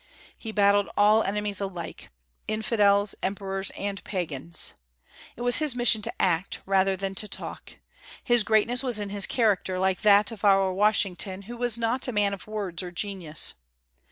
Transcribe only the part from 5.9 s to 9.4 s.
to act, rather than to talk. His greatness was in his